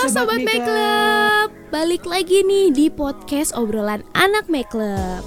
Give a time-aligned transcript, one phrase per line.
[0.00, 5.20] Halo Sobat Make Club, balik lagi nih di podcast obrolan anak Make Club.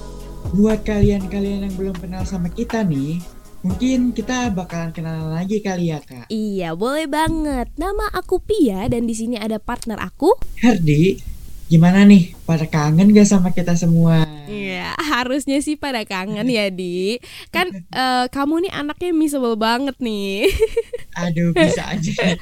[0.49, 3.21] Buat kalian-kalian yang belum kenal sama kita nih,
[3.61, 6.25] mungkin kita bakalan kenalan lagi kali ya kak.
[6.25, 7.69] Iya, boleh banget.
[7.77, 10.33] Nama aku Pia dan di sini ada partner aku.
[10.57, 11.21] Herdi,
[11.69, 12.33] gimana nih?
[12.41, 14.25] Pada kangen gak sama kita semua?
[14.49, 17.21] Iya, harusnya sih pada kangen ya Di.
[17.53, 20.49] Kan eh, kamu nih anaknya miserable banget nih.
[21.13, 22.25] Aduh, bisa aja.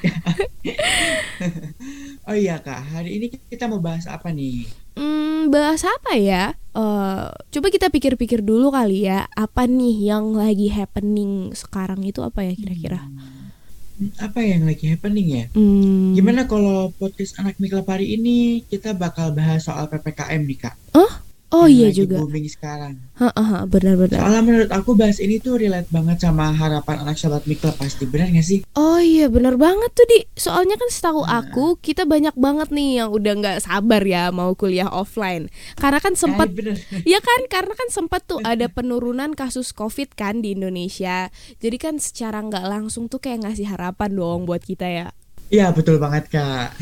[2.31, 4.63] oh iya kak, hari ini kita mau bahas apa nih?
[4.95, 6.55] Hmm, bahas apa ya?
[6.71, 9.27] Eh, coba kita pikir-pikir dulu kali ya.
[9.35, 13.03] Apa nih yang lagi happening sekarang itu apa ya kira-kira?
[13.03, 15.45] Hmm, Apa yang lagi happening ya?
[15.51, 16.15] Hmm.
[16.15, 20.75] Gimana kalau podcast anak Miklab hari ini kita bakal bahas soal PPKM nih kak?
[20.95, 21.11] Oh
[21.51, 22.15] Yang iya lagi juga.
[22.23, 22.93] booming sekarang.
[23.19, 24.17] Heeh, benar-benar.
[24.17, 28.31] Soalnya menurut aku bahas ini tuh relate banget sama harapan anak sobat Miklab pasti benar
[28.31, 28.63] gak sih?
[28.73, 31.43] Oh iya bener banget tuh di Soalnya kan setahu Nah.
[31.43, 36.15] aku Kita banyak banget nih yang udah nggak sabar ya Mau kuliah offline Karena kan
[36.15, 37.03] sempat Eh.
[37.05, 41.99] Ya kan karena kan sempat tuh ada penurunan kasus covid kan di Indonesia Jadi kan
[41.99, 45.07] secara nggak langsung tuh kayak ngasih harapan dong buat kita ya
[45.51, 46.79] Iya betul banget kak.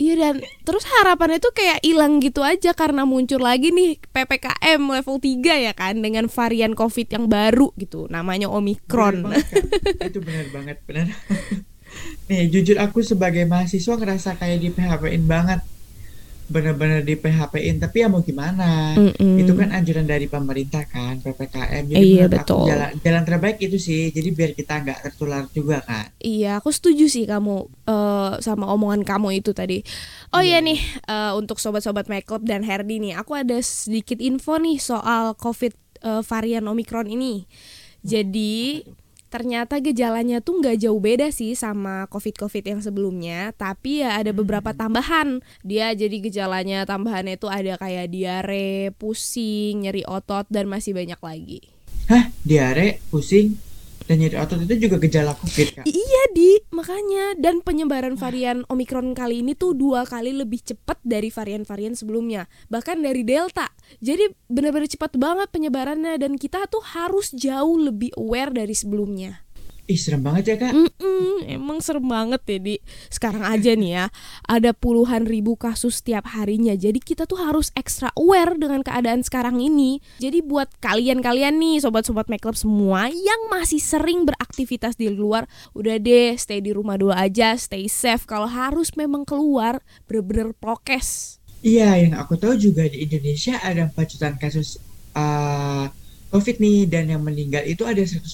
[0.00, 5.18] Iya dan terus harapannya tuh kayak hilang gitu aja Karena muncul lagi nih PPKM level
[5.18, 8.48] 3 ya kan Dengan varian covid yang baru gitu Namanya
[9.20, 10.08] Bener banget, Kak.
[10.08, 11.06] Itu benar banget, benar.
[12.28, 15.64] Nih, jujur aku sebagai mahasiswa ngerasa kayak di PHP-in banget.
[16.48, 18.96] Bener-bener di PHP-in, tapi ya mau gimana?
[18.96, 19.36] Mm-mm.
[19.38, 21.84] Itu kan anjuran dari pemerintah kan, PPKM.
[21.86, 22.64] Jadi Iya, menurut aku betul.
[22.66, 24.08] jalan, jalan terbaik itu sih.
[24.08, 26.08] Jadi biar kita nggak tertular juga kan.
[26.18, 29.84] Iya, aku setuju sih kamu eh, sama omongan kamu itu tadi.
[30.30, 30.66] Oh iya Iya.
[30.66, 35.36] nih, eh, untuk sobat-sobat Make Club dan Herdi nih, aku ada sedikit info nih soal
[35.36, 37.44] COVID eh, varian Omicron ini.
[37.98, 38.86] Jadi
[39.28, 44.72] ternyata gejalanya tuh nggak jauh beda sih sama COVID-COVID yang sebelumnya, tapi ya ada beberapa
[44.72, 45.44] tambahan.
[45.62, 51.60] Dia jadi gejalanya tambahannya itu ada kayak diare, pusing, nyeri otot dan masih banyak lagi.
[52.08, 52.32] Hah?
[52.40, 53.60] Diare, pusing,
[54.08, 55.84] dan nyeri otot itu juga gejala COVID kak?
[55.84, 61.28] Iya di makanya dan penyebaran varian Omicron kali ini tuh dua kali lebih cepat dari
[61.28, 63.68] varian-varian sebelumnya bahkan dari Delta
[64.00, 69.44] jadi benar-benar cepat banget penyebarannya dan kita tuh harus jauh lebih aware dari sebelumnya.
[69.88, 70.76] Ih, serem banget ya kak.
[70.76, 72.76] Mm-mm, emang serem banget ya di.
[73.08, 74.06] Sekarang aja nih ya
[74.44, 76.76] ada puluhan ribu kasus setiap harinya.
[76.76, 80.04] Jadi kita tuh harus extra aware dengan keadaan sekarang ini.
[80.20, 85.96] Jadi buat kalian-kalian nih sobat-sobat make Club semua yang masih sering beraktivitas di luar udah
[85.96, 88.28] deh stay di rumah dulu aja stay safe.
[88.28, 91.40] Kalau harus memang keluar bener-bener prokes.
[91.64, 94.78] Iya, yang aku tahu juga di Indonesia ada 4 jutaan kasus
[95.16, 95.88] uh,
[96.28, 98.28] COVID nih dan yang meninggal itu ada 145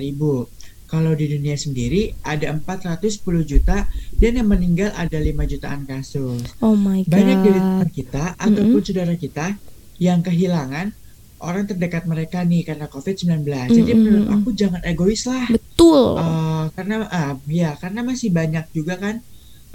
[0.00, 0.48] ribu.
[0.94, 3.90] Kalau di dunia sendiri ada 410 juta
[4.22, 6.54] dan yang meninggal ada 5 jutaan kasus.
[6.62, 9.58] oh my god Banyak dari teman kita ataupun saudara kita
[9.98, 10.94] yang kehilangan
[11.42, 13.42] orang terdekat mereka nih karena COVID-19.
[13.74, 13.98] Jadi Mm-mm.
[14.06, 15.50] menurut aku jangan egois lah.
[15.50, 19.18] betul Uh, karena ah ya karena masih banyak juga kan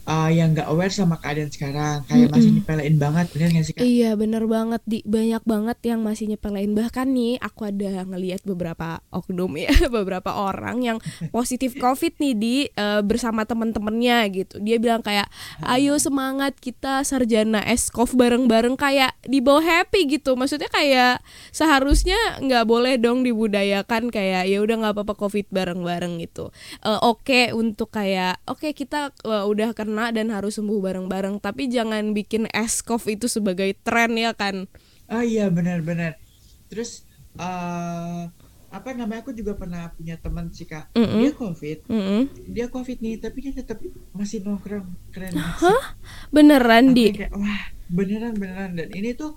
[0.09, 2.02] uh, yang nggak aware sama keadaan sekarang.
[2.09, 2.66] Kayak masih Mm-mm.
[2.66, 3.86] nyepelein banget bener nggak sih kak?
[3.86, 4.81] Iya bener banget.
[4.90, 6.74] Di banyak banget yang masih nyepelein.
[6.74, 10.98] Bahkan nih aku ada ngelihat beberapa oknum ya beberapa orang yang
[11.30, 14.58] positif covid nih di eh, bersama temen-temennya gitu.
[14.58, 15.30] Dia bilang kayak
[15.69, 18.74] ayo semangat kita sarjana eskov bareng-bareng.
[18.75, 20.34] Kayak di bawah happy gitu.
[20.34, 21.22] Maksudnya kayak
[21.53, 26.50] seharusnya nggak boleh dong dibudayakan kayak ya udah nggak apa-apa covid bareng-bareng gitu.
[26.81, 32.16] Eh, oke untuk kayak oke kita eh, udah kena dan harus sembuh bareng-bareng tapi jangan
[32.16, 34.64] bikin eskov itu sebagai tren ya kan
[35.10, 36.22] Oh iya benar-benar.
[36.70, 37.04] Terus
[37.42, 38.30] uh,
[38.70, 40.94] apa namanya aku juga pernah punya teman sih kak.
[40.94, 41.26] Mm-mm.
[41.26, 42.22] Dia covid, Mm-mm.
[42.46, 43.82] dia covid nih tapi dia tetap
[44.14, 45.34] masih nongkrong keren.
[45.34, 45.98] Hah?
[46.30, 49.34] beneran Aku di kayak wah beneran beneran dan ini tuh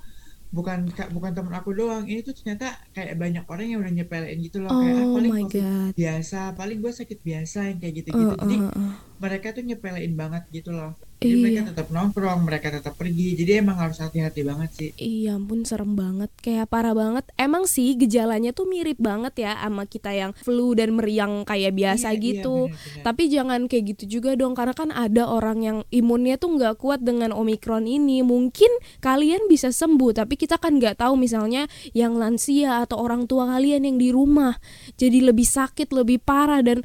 [0.52, 2.04] bukan kak bukan teman aku doang.
[2.04, 5.32] Ini tuh ternyata kayak banyak orang yang udah nyepelein gitu loh kayak ah, oh paling
[5.32, 8.36] my god biasa, paling gue sakit biasa yang kayak gitu-gitu.
[8.36, 8.92] Uh, Jadi uh, uh.
[9.22, 10.98] Mereka tuh nyepelein banget gitu loh.
[11.22, 11.68] Jadi mereka Iya.
[11.70, 13.38] tetap nongkrong, mereka tetap pergi.
[13.38, 14.90] Jadi emang harus hati-hati banget sih.
[14.98, 19.86] Iya ampun serem banget Kayak parah banget Emang sih gejalanya tuh mirip banget ya Sama
[19.86, 23.04] kita yang flu dan meriang kayak biasa Iya, iya, gitu benar-benar.
[23.06, 27.06] Tapi jangan kayak gitu juga dong Karena kan ada orang yang imunnya tuh nggak kuat
[27.06, 32.82] dengan Omikron ini Mungkin kalian bisa sembuh Tapi kita kan nggak tahu misalnya Yang lansia
[32.82, 34.58] atau orang tua kalian yang di rumah
[34.98, 36.82] Jadi lebih sakit, lebih parah Dan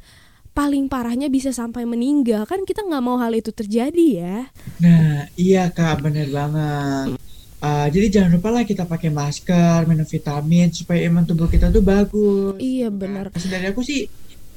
[0.58, 4.36] paling parahnya bisa sampai meninggal Kan kita nggak mau hal itu terjadi ya
[4.82, 7.18] Nah, iya Kak, bener banget.
[7.58, 11.82] Uh, jadi jangan lupa lah kita pakai masker, minum vitamin supaya imun tubuh kita tuh
[11.82, 12.54] bagus.
[12.62, 14.06] Iya benar Terus dari aku sih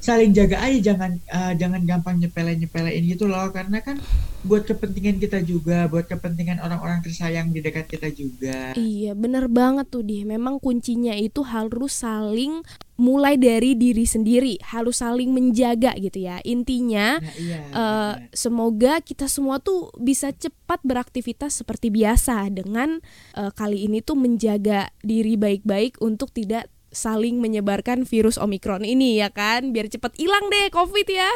[0.02, 3.48] saling jaga aja jangan uh, jangan gampang nyepele nyepelein gitu loh.
[3.54, 4.02] Karena kan
[4.42, 8.74] buat kepentingan kita juga buat kepentingan orang-orang tersayang di dekat kita juga.
[8.74, 12.66] Iya bener banget tuh di memang kuncinya itu harus saling
[13.02, 16.42] mulai dari diri sendiri harus saling menjaga gitu ya.
[16.42, 22.98] Intinya nah, iya, uh, semoga kita semua tuh bisa cepat beraktivitas seperti biasa dengan
[23.38, 29.32] uh, kali ini tuh menjaga diri baik-baik untuk tidak saling menyebarkan virus Omikron ini ya
[29.32, 29.72] kan?
[29.72, 31.32] Biar cepet hilang deh COVID ya.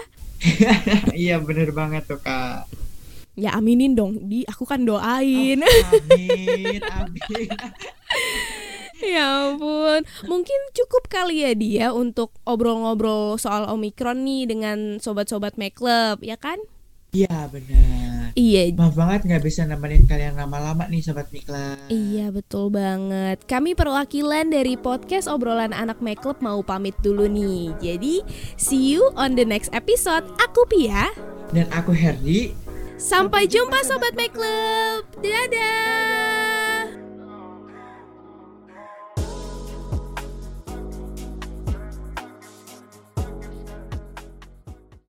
[1.15, 2.67] Iya bener banget tuh kak.
[3.35, 4.27] Ya aminin dong.
[4.27, 5.63] Di aku kan doain.
[5.63, 7.49] Oh, amin amin.
[8.95, 10.07] Ya ampun.
[10.23, 16.39] Mungkin cukup kali ya dia untuk obrol-ngobrol soal Omikron nih dengan sobat-sobat make club ya
[16.39, 16.55] kan
[17.15, 18.35] Iya benar.
[18.35, 18.61] Iya.
[18.75, 21.79] Maaf banget nggak bisa nemenin kalian lama-lama nih sobat Mikla.
[21.87, 23.47] Iya betul banget.
[23.47, 27.71] Kami perwakilan dari podcast obrolan anak Club mau pamit dulu nih.
[27.79, 28.19] Jadi
[28.59, 30.27] see you on the next episode.
[30.43, 31.07] Aku Pia.
[31.55, 32.51] Dan aku Herdi.
[32.99, 34.11] Sampai jumpa sobat.
[34.15, 35.03] Dadah.
[35.23, 36.34] Dadah.